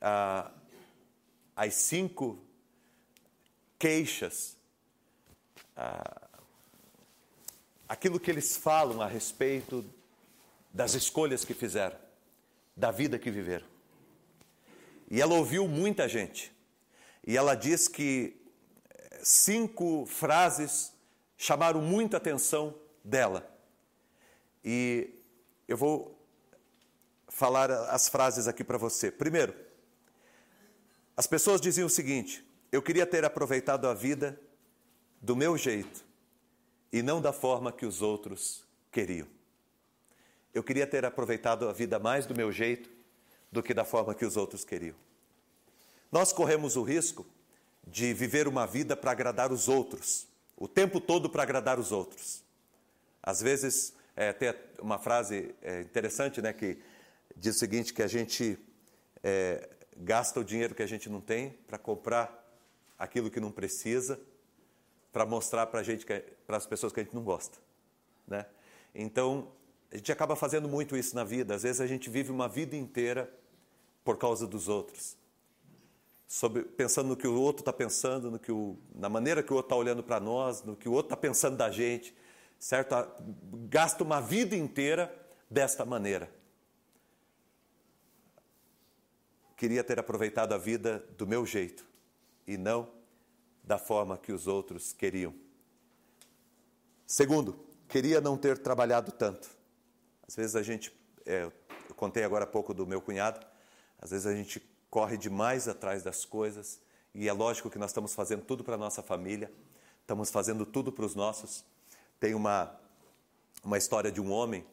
[0.00, 0.50] ah,
[1.54, 2.38] as cinco
[3.78, 4.56] queixas,
[5.76, 6.28] ah,
[7.86, 9.84] aquilo que eles falam a respeito
[10.72, 11.96] das escolhas que fizeram,
[12.74, 13.66] da vida que viveram.
[15.10, 16.52] E ela ouviu muita gente,
[17.26, 18.34] e ela diz que
[19.22, 20.92] cinco frases
[21.38, 23.48] chamaram muita atenção dela.
[24.62, 25.08] E
[25.66, 26.18] eu vou
[27.28, 29.10] falar as frases aqui para você.
[29.10, 29.54] Primeiro,
[31.16, 34.38] as pessoas diziam o seguinte: eu queria ter aproveitado a vida
[35.22, 36.04] do meu jeito
[36.92, 39.26] e não da forma que os outros queriam.
[40.52, 42.90] Eu queria ter aproveitado a vida mais do meu jeito
[43.50, 44.96] do que da forma que os outros queriam.
[46.12, 47.26] Nós corremos o risco
[47.86, 50.27] de viver uma vida para agradar os outros,
[50.58, 52.42] o tempo todo para agradar os outros.
[53.22, 56.78] Às vezes, é, tem uma frase é, interessante, né, que
[57.36, 58.58] diz o seguinte, que a gente
[59.22, 62.44] é, gasta o dinheiro que a gente não tem para comprar
[62.98, 64.20] aquilo que não precisa,
[65.12, 66.04] para mostrar para gente,
[66.46, 67.58] para as pessoas que a gente não gosta,
[68.26, 68.46] né?
[68.94, 69.52] Então,
[69.92, 71.54] a gente acaba fazendo muito isso na vida.
[71.54, 73.32] Às vezes a gente vive uma vida inteira
[74.04, 75.17] por causa dos outros
[76.28, 79.56] sobre, pensando no que o outro está pensando, no que o, na maneira que o
[79.56, 82.14] outro está olhando para nós, no que o outro está pensando da gente,
[82.58, 82.94] certo?
[83.70, 85.10] Gasta uma vida inteira
[85.50, 86.30] desta maneira.
[89.56, 91.84] Queria ter aproveitado a vida do meu jeito
[92.46, 92.92] e não
[93.64, 95.34] da forma que os outros queriam.
[97.06, 99.48] Segundo, queria não ter trabalhado tanto.
[100.26, 103.44] Às vezes a gente, é, eu contei agora há pouco do meu cunhado,
[103.98, 106.80] às vezes a gente corre demais atrás das coisas
[107.14, 109.52] e é lógico que nós estamos fazendo tudo para nossa família,
[110.00, 111.64] estamos fazendo tudo para os nossos.
[112.20, 112.78] Tem uma,
[113.64, 114.64] uma história de um homem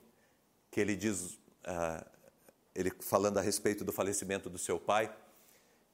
[0.70, 2.06] que ele diz, uh,
[2.74, 5.12] ele falando a respeito do falecimento do seu pai,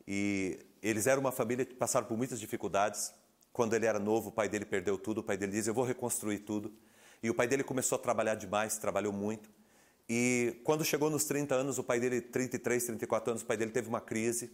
[0.07, 3.13] e eles eram uma família que passaram por muitas dificuldades.
[3.53, 5.86] Quando ele era novo, o pai dele perdeu tudo, o pai dele diz: Eu vou
[5.86, 6.73] reconstruir tudo.
[7.21, 9.49] E o pai dele começou a trabalhar demais, trabalhou muito.
[10.13, 13.71] E quando chegou nos 30 anos, o pai dele, 33, 34 anos, o pai dele
[13.71, 14.52] teve uma crise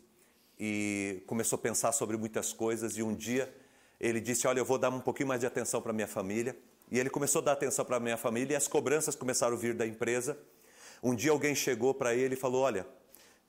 [0.60, 2.96] e começou a pensar sobre muitas coisas.
[2.96, 3.52] E um dia
[4.00, 6.56] ele disse: Olha, eu vou dar um pouquinho mais de atenção para minha família.
[6.92, 9.74] E ele começou a dar atenção para minha família e as cobranças começaram a vir
[9.74, 10.38] da empresa.
[11.02, 12.86] Um dia alguém chegou para ele e falou: Olha,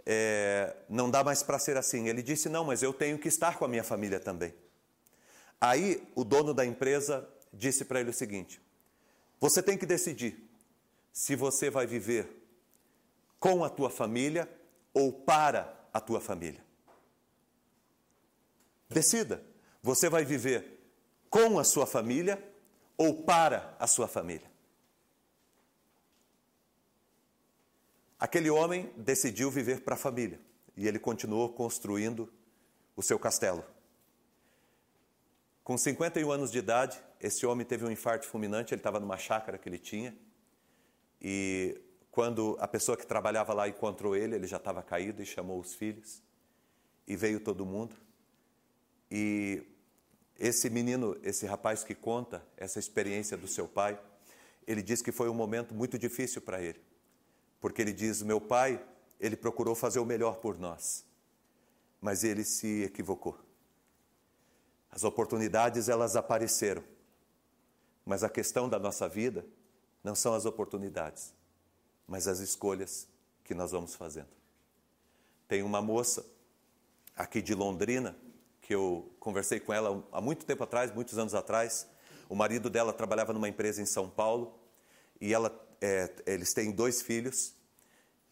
[0.06, 2.08] é, não dá mais para ser assim.
[2.08, 4.54] Ele disse: Não, mas eu tenho que estar com a minha família também.
[5.60, 8.62] Aí o dono da empresa disse para ele o seguinte:
[9.38, 10.47] Você tem que decidir
[11.18, 12.28] se você vai viver
[13.40, 14.48] com a tua família
[14.94, 16.64] ou para a tua família.
[18.88, 19.42] Decida.
[19.82, 20.80] Você vai viver
[21.28, 22.40] com a sua família
[22.96, 24.48] ou para a sua família?
[28.16, 30.40] Aquele homem decidiu viver para a família
[30.76, 32.32] e ele continuou construindo
[32.94, 33.64] o seu castelo.
[35.64, 39.58] Com 51 anos de idade, esse homem teve um infarto fulminante, ele estava numa chácara
[39.58, 40.16] que ele tinha.
[41.20, 45.60] E quando a pessoa que trabalhava lá encontrou ele, ele já estava caído e chamou
[45.60, 46.22] os filhos.
[47.06, 47.96] E veio todo mundo.
[49.10, 49.62] E
[50.38, 53.98] esse menino, esse rapaz que conta essa experiência do seu pai,
[54.66, 56.88] ele diz que foi um momento muito difícil para ele
[57.60, 58.82] porque ele diz: Meu pai,
[59.18, 61.04] ele procurou fazer o melhor por nós,
[62.00, 63.38] mas ele se equivocou.
[64.90, 66.82] As oportunidades elas apareceram,
[68.04, 69.44] mas a questão da nossa vida
[70.02, 71.34] não são as oportunidades,
[72.06, 73.08] mas as escolhas
[73.44, 74.28] que nós vamos fazendo.
[75.46, 76.24] Tem uma moça
[77.16, 78.16] aqui de Londrina
[78.60, 81.88] que eu conversei com ela há muito tempo atrás, muitos anos atrás.
[82.28, 84.58] O marido dela trabalhava numa empresa em São Paulo
[85.18, 87.54] e ela é, eles têm dois filhos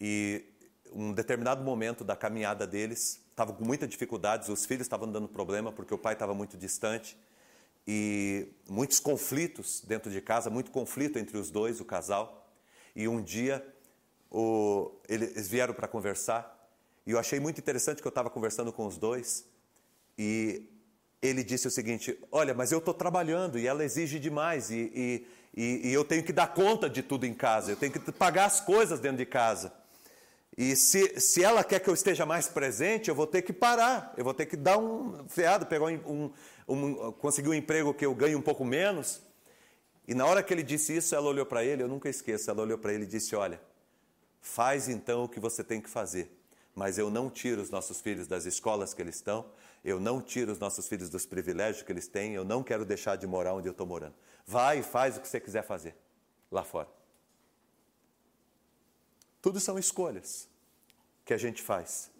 [0.01, 0.45] e
[0.93, 5.73] um determinado momento da caminhada deles estavam com muita dificuldades, os filhos estavam dando problema
[5.73, 7.17] porque o pai estava muito distante
[7.87, 12.51] e muitos conflitos dentro de casa, muito conflito entre os dois, o casal.
[12.95, 13.65] E um dia
[14.31, 16.57] o, eles vieram para conversar
[17.07, 19.47] e eu achei muito interessante que eu estava conversando com os dois
[20.19, 20.69] e
[21.23, 25.25] ele disse o seguinte: Olha, mas eu estou trabalhando e ela exige demais e,
[25.57, 28.47] e, e, eu tenho que dar conta de tudo em casa, eu tenho que pagar
[28.47, 29.73] as coisas dentro de casa.
[30.59, 34.15] E se, se ela quer que eu esteja mais presente, eu vou ter que parar,
[34.17, 36.33] eu vou ter que dar um feado, pegar um, um,
[36.67, 39.23] um, conseguir um emprego que eu ganhe um pouco menos.
[40.07, 42.63] E na hora que ele disse isso, ela olhou para ele, eu nunca esqueço, ela
[42.63, 43.61] olhou para ele e disse: Olha,
[44.41, 46.31] faz então o que você tem que fazer,
[46.75, 49.47] mas eu não tiro os nossos filhos das escolas que eles estão,
[49.85, 53.17] eu não tiro os nossos filhos dos privilégios que eles têm, eu não quero deixar
[53.17, 54.15] de morar onde eu estou morando.
[54.47, 55.97] Vai e faz o que você quiser fazer
[56.51, 56.89] lá fora.
[59.43, 60.49] Tudo são escolhas
[61.25, 62.11] que a gente faz.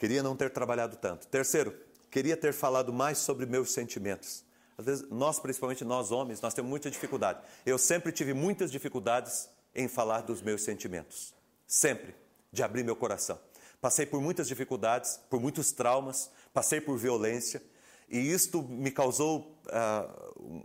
[0.00, 1.26] Queria não ter trabalhado tanto.
[1.26, 1.78] Terceiro,
[2.10, 4.42] queria ter falado mais sobre meus sentimentos.
[4.78, 7.42] Às vezes, nós, principalmente nós homens, nós temos muita dificuldade.
[7.66, 11.34] Eu sempre tive muitas dificuldades em falar dos meus sentimentos.
[11.66, 12.14] Sempre.
[12.50, 13.38] De abrir meu coração.
[13.78, 17.62] Passei por muitas dificuldades, por muitos traumas, passei por violência,
[18.08, 19.54] e isto me causou.
[19.66, 20.62] Uh,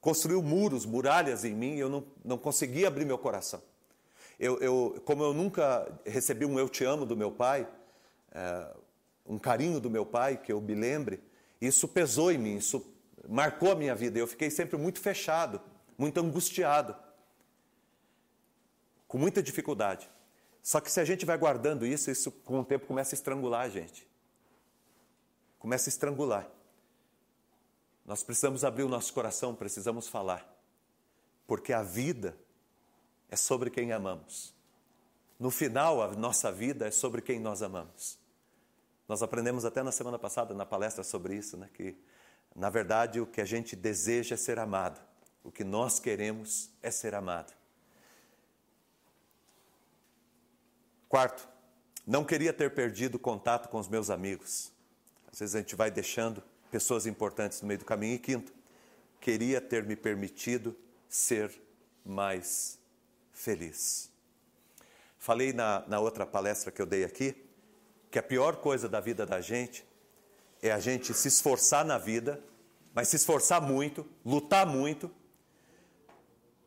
[0.00, 3.62] construiu muros, muralhas em mim, e eu não, não conseguia abrir meu coração.
[4.40, 7.68] Eu, eu, como eu nunca recebi um eu te amo do meu pai,
[8.34, 8.80] uh,
[9.26, 11.22] um carinho do meu pai, que eu me lembre,
[11.60, 12.84] isso pesou em mim, isso
[13.28, 14.18] marcou a minha vida.
[14.18, 15.60] Eu fiquei sempre muito fechado,
[15.96, 16.96] muito angustiado,
[19.08, 20.10] com muita dificuldade.
[20.62, 23.62] Só que se a gente vai guardando isso, isso com o tempo começa a estrangular
[23.62, 24.08] a gente.
[25.58, 26.48] Começa a estrangular.
[28.04, 30.46] Nós precisamos abrir o nosso coração, precisamos falar.
[31.46, 32.36] Porque a vida
[33.30, 34.54] é sobre quem amamos.
[35.38, 38.18] No final, a nossa vida é sobre quem nós amamos.
[39.08, 41.96] Nós aprendemos até na semana passada, na palestra sobre isso, né, que,
[42.54, 45.00] na verdade, o que a gente deseja é ser amado.
[45.42, 47.52] O que nós queremos é ser amado.
[51.06, 51.46] Quarto,
[52.06, 54.72] não queria ter perdido contato com os meus amigos.
[55.30, 58.14] Às vezes a gente vai deixando pessoas importantes no meio do caminho.
[58.14, 58.52] E quinto,
[59.20, 60.74] queria ter me permitido
[61.08, 61.52] ser
[62.04, 62.78] mais
[63.32, 64.10] feliz.
[65.18, 67.43] Falei na, na outra palestra que eu dei aqui
[68.14, 69.84] que a pior coisa da vida da gente
[70.62, 72.40] é a gente se esforçar na vida
[72.94, 75.10] mas se esforçar muito, lutar muito,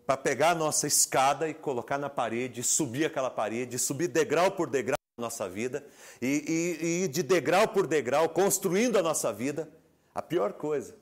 [0.05, 4.69] para pegar a nossa escada e colocar na parede, subir aquela parede, subir degrau por
[4.69, 5.87] degrau na nossa vida,
[6.21, 9.71] e, e, e de degrau por degrau, construindo a nossa vida.
[10.13, 10.97] A pior coisa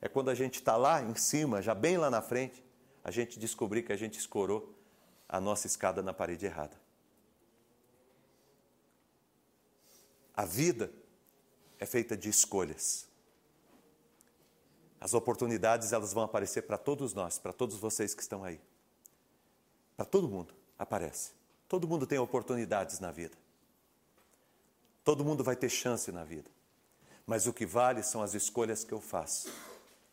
[0.00, 2.64] é quando a gente está lá em cima, já bem lá na frente,
[3.04, 4.74] a gente descobrir que a gente escorou
[5.28, 6.79] a nossa escada na parede errada.
[10.40, 10.90] A vida
[11.78, 13.06] é feita de escolhas.
[14.98, 18.58] As oportunidades elas vão aparecer para todos nós, para todos vocês que estão aí.
[19.98, 21.32] Para todo mundo aparece.
[21.68, 23.36] Todo mundo tem oportunidades na vida.
[25.04, 26.50] Todo mundo vai ter chance na vida.
[27.26, 29.52] Mas o que vale são as escolhas que eu faço.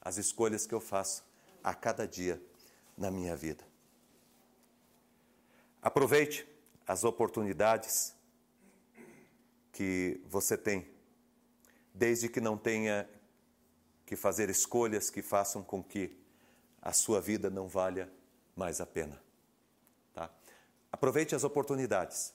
[0.02, 1.24] As escolhas que eu faço
[1.64, 2.38] a cada dia
[2.98, 3.64] na minha vida.
[5.82, 6.46] Aproveite
[6.86, 8.17] as oportunidades
[9.78, 10.90] que você tem,
[11.94, 13.08] desde que não tenha
[14.08, 16.18] que fazer escolhas que façam com que
[16.82, 18.12] a sua vida não valha
[18.56, 19.22] mais a pena.
[20.16, 20.32] Tá?
[20.92, 22.34] Aproveite as oportunidades,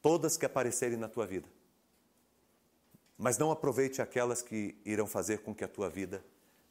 [0.00, 1.48] todas que aparecerem na tua vida.
[3.16, 6.24] Mas não aproveite aquelas que irão fazer com que a tua vida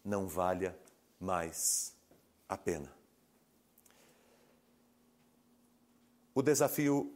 [0.06, 0.74] não valha
[1.20, 1.94] mais
[2.48, 2.90] a pena.
[6.34, 7.14] O desafio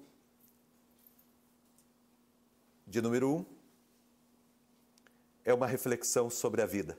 [2.91, 3.45] de número um
[5.43, 6.95] é uma reflexão sobre a vida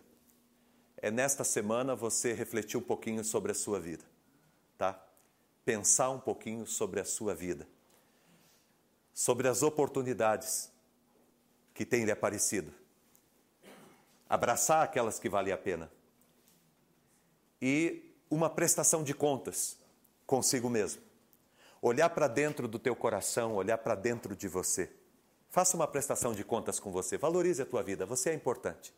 [1.03, 4.05] é nesta semana você refletir um pouquinho sobre a sua vida,
[4.79, 5.05] tá?
[5.65, 7.67] Pensar um pouquinho sobre a sua vida,
[9.13, 10.71] sobre as oportunidades
[11.75, 12.73] que têm lhe aparecido,
[14.29, 15.91] abraçar aquelas que valem a pena
[17.61, 19.77] e uma prestação de contas
[20.25, 21.03] consigo mesmo.
[21.83, 24.89] Olhar para dentro do teu coração, olhar para dentro de você.
[25.53, 28.91] Faça uma prestação de contas com você, valorize a tua vida, você é importante.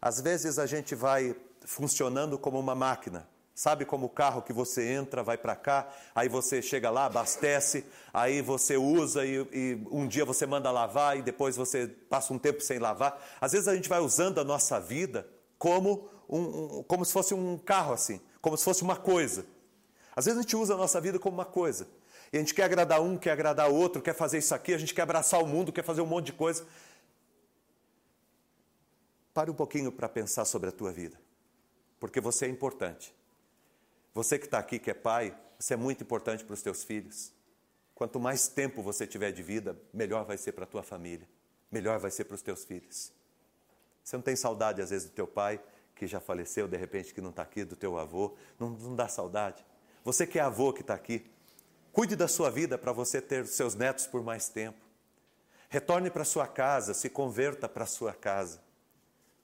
[0.00, 3.28] Às vezes a gente vai funcionando como uma máquina.
[3.54, 7.84] Sabe como o carro que você entra, vai para cá, aí você chega lá, abastece,
[8.12, 12.38] aí você usa e, e, um dia você manda lavar e depois você passa um
[12.38, 13.22] tempo sem lavar.
[13.38, 16.40] Às vezes a gente vai usando a nossa vida como, um,
[16.78, 19.44] um, como se fosse um carro assim, como se fosse uma coisa.
[20.14, 21.86] Às vezes a gente usa a nossa vida como uma coisa.
[22.32, 24.94] E a gente quer agradar um, quer agradar outro, quer fazer isso aqui, a gente
[24.94, 26.66] quer abraçar o mundo, quer fazer um monte de coisa.
[29.32, 31.20] Pare um pouquinho para pensar sobre a tua vida,
[32.00, 33.14] porque você é importante.
[34.14, 37.32] Você que está aqui, que é pai, você é muito importante para os teus filhos.
[37.94, 41.28] Quanto mais tempo você tiver de vida, melhor vai ser para a tua família,
[41.70, 43.12] melhor vai ser para os teus filhos.
[44.02, 45.60] Você não tem saudade, às vezes, do teu pai,
[45.94, 49.08] que já faleceu, de repente, que não está aqui, do teu avô, não, não dá
[49.08, 49.64] saudade.
[50.04, 51.28] Você que é avô que está aqui,
[51.96, 54.76] cuide da sua vida para você ter seus netos por mais tempo.
[55.70, 58.60] Retorne para sua casa, se converta para sua casa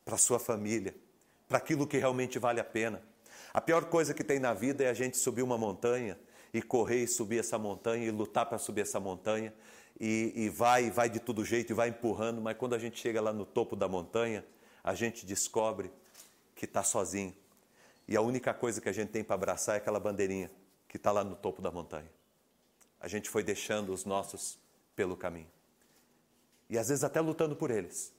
[0.05, 0.95] para sua família,
[1.49, 3.03] para aquilo que realmente vale a pena.
[3.55, 6.19] A pior coisa que tem na vida é a gente subir uma montanha
[6.53, 9.55] e correr e subir essa montanha e lutar para subir essa montanha
[9.99, 13.19] e, e vai, vai de todo jeito e vai empurrando, mas quando a gente chega
[13.19, 14.45] lá no topo da montanha,
[14.85, 15.91] a gente descobre
[16.55, 17.35] que está sozinho.
[18.07, 20.51] E a única coisa que a gente tem para abraçar é aquela bandeirinha
[20.87, 22.11] que está lá no topo da montanha.
[23.03, 24.59] A gente foi deixando os nossos
[24.97, 25.51] pelo caminho.
[26.71, 28.15] E às vezes até lutando por eles.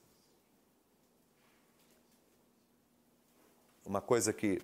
[3.84, 4.60] uma coisa que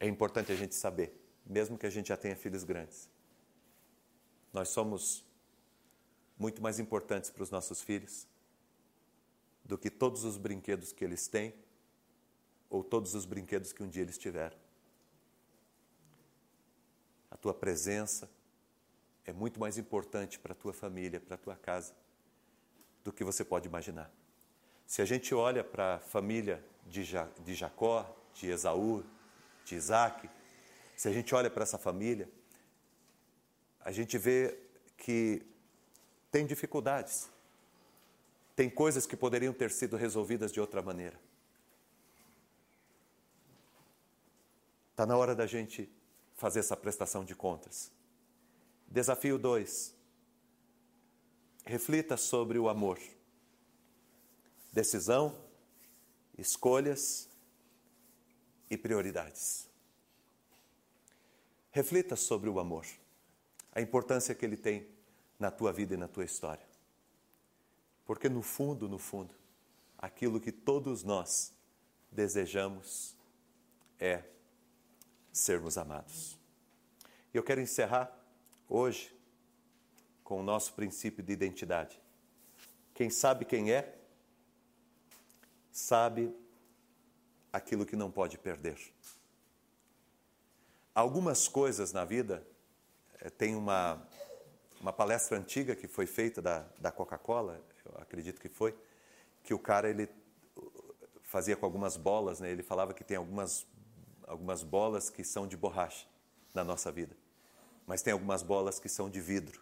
[0.00, 1.16] é importante a gente saber,
[1.46, 3.08] mesmo que a gente já tenha filhos grandes.
[4.52, 5.24] Nós somos
[6.38, 8.26] muito mais importantes para os nossos filhos
[9.64, 11.54] do que todos os brinquedos que eles têm
[12.68, 14.56] ou todos os brinquedos que um dia eles tiveram.
[17.30, 18.28] A tua presença
[19.26, 21.94] é muito mais importante para a tua família, para a tua casa,
[23.04, 24.10] do que você pode imaginar.
[24.86, 27.02] Se a gente olha para a família de,
[27.54, 29.04] Jacó, de Esaú,
[29.64, 30.28] de Isaac,
[30.96, 32.28] se a gente olha para essa família,
[33.80, 34.58] a gente vê
[34.96, 35.42] que
[36.30, 37.28] tem dificuldades,
[38.54, 41.18] tem coisas que poderiam ter sido resolvidas de outra maneira.
[44.90, 45.90] Está na hora da gente
[46.36, 47.90] fazer essa prestação de contas.
[48.92, 49.94] Desafio 2.
[51.64, 53.00] Reflita sobre o amor.
[54.70, 55.34] Decisão,
[56.36, 57.26] escolhas
[58.68, 59.66] e prioridades.
[61.70, 62.84] Reflita sobre o amor,
[63.74, 64.86] a importância que ele tem
[65.38, 66.66] na tua vida e na tua história.
[68.04, 69.34] Porque no fundo, no fundo,
[69.96, 71.50] aquilo que todos nós
[72.10, 73.16] desejamos
[73.98, 74.22] é
[75.32, 76.38] sermos amados.
[77.32, 78.21] E eu quero encerrar
[78.72, 79.14] hoje
[80.24, 82.00] com o nosso princípio de identidade.
[82.94, 83.98] Quem sabe quem é,
[85.70, 86.34] sabe
[87.52, 88.78] aquilo que não pode perder.
[90.94, 92.46] Algumas coisas na vida,
[93.20, 94.06] eh, tem uma,
[94.80, 98.74] uma palestra antiga que foi feita da, da Coca-Cola, eu acredito que foi,
[99.42, 100.08] que o cara ele
[101.22, 102.50] fazia com algumas bolas, né?
[102.50, 103.66] ele falava que tem algumas,
[104.26, 106.06] algumas bolas que são de borracha
[106.54, 107.16] na nossa vida,
[107.86, 109.60] mas tem algumas bolas que são de vidro.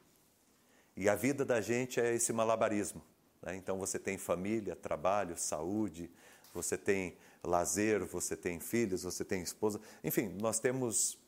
[0.96, 3.02] E a vida da gente é esse malabarismo.
[3.42, 3.56] Né?
[3.56, 6.10] Então você tem família, trabalho, saúde,
[6.52, 9.80] você tem lazer, você tem filhos, você tem esposa.
[10.04, 11.18] Enfim, nós temos,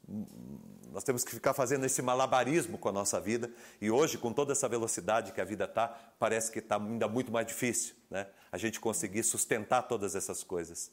[0.91, 3.51] nós temos que ficar fazendo esse malabarismo com a nossa vida.
[3.81, 5.89] E hoje, com toda essa velocidade que a vida está,
[6.19, 8.27] parece que está ainda muito mais difícil né?
[8.51, 10.91] a gente conseguir sustentar todas essas coisas.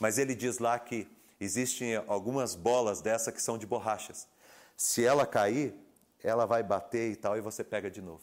[0.00, 1.06] Mas ele diz lá que
[1.38, 4.26] existem algumas bolas dessa que são de borrachas.
[4.76, 5.74] Se ela cair,
[6.22, 8.22] ela vai bater e tal, e você pega de novo.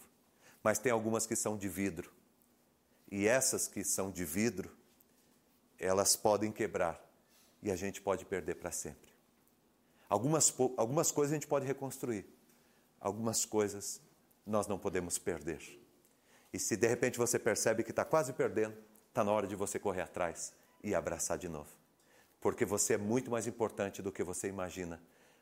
[0.64, 2.12] Mas tem algumas que são de vidro.
[3.10, 4.76] E essas que são de vidro,
[5.80, 7.00] elas podem quebrar
[7.62, 9.12] e a gente pode perder para sempre.
[10.10, 12.26] Algumas, algumas coisas a gente pode reconstruir,
[13.00, 14.02] algumas coisas
[14.46, 15.62] nós não podemos perder.
[16.54, 18.78] E se de repente você percebe que está quase perdendo,
[19.08, 21.70] está na hora de você correr atrás e abraçar de novo.
[22.40, 25.02] Porque você é muito mais importante do que você imagina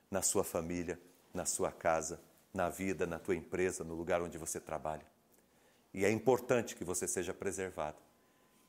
[0.10, 1.00] na sua família,
[1.34, 2.20] na sua casa,
[2.54, 5.06] na vida, na tua empresa, no lugar onde você trabalha.
[5.94, 7.98] E é importante que você seja preservado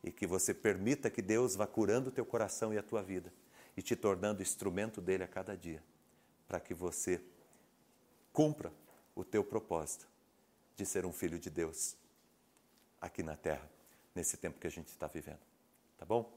[0.02, 3.32] e que você permita que Deus vá curando o teu coração e a tua vida
[3.76, 5.82] e te tornando instrumento dele a cada dia,
[6.48, 7.22] para que você
[8.32, 8.72] cumpra
[9.14, 10.08] o teu propósito
[10.76, 11.96] de ser um filho de Deus
[13.00, 13.68] aqui na terra,
[14.14, 15.40] nesse tempo que a gente está vivendo.
[15.98, 16.32] Tá bom?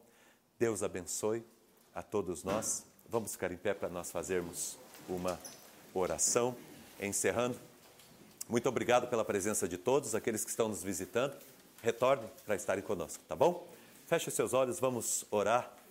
[0.60, 1.46] Deus abençoe
[1.94, 2.86] a todos nós.
[3.08, 4.78] Vamos ficar em pé para nós fazermos
[5.10, 5.40] uma
[5.94, 6.56] oração,
[7.00, 7.58] encerrando.
[8.48, 11.36] Muito obrigado pela presença de todos, aqueles que estão nos visitando.
[11.82, 13.68] Retorne para estarem conosco, tá bom?
[14.08, 15.74] Feche seus olhos, vamos orar